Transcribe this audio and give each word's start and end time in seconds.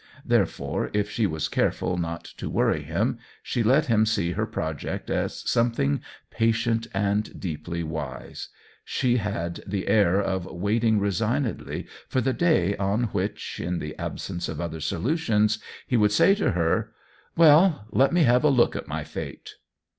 Therefore, 0.25 0.89
if 0.93 1.11
she 1.11 1.27
was 1.27 1.47
careful 1.47 1.95
not 1.95 2.23
to 2.37 2.49
worry 2.49 2.81
him, 2.81 3.19
she 3.43 3.61
let 3.61 3.85
him 3.85 4.03
see 4.07 4.31
her 4.31 4.47
project 4.47 5.11
as 5.11 5.47
something 5.47 6.01
patient 6.31 6.87
and 6.91 7.39
deeply 7.39 7.83
wise; 7.83 8.47
she 8.83 9.17
had 9.17 9.61
the 9.67 9.87
air 9.87 10.19
of 10.19 10.47
waiting 10.47 10.95
THE 10.95 11.01
WHEEL 11.03 11.07
OF 11.09 11.17
TIME 11.19 11.43
l^ 11.43 11.45
resignedly 11.45 11.87
for 12.07 12.19
the 12.19 12.33
day 12.33 12.75
on 12.77 13.03
which, 13.11 13.59
in 13.59 13.77
the 13.77 13.95
ab 13.99 14.19
sence 14.19 14.49
of 14.49 14.59
other 14.59 14.79
solutions, 14.79 15.59
he 15.85 15.97
would 15.97 16.11
say 16.11 16.33
to 16.33 16.53
her:" 16.53 16.91
Well, 17.37 17.85
let 17.91 18.11
me 18.11 18.23
have 18.23 18.43
a 18.43 18.49
look 18.49 18.75
at 18.75 18.87
my 18.87 19.03
fate 19.03 19.53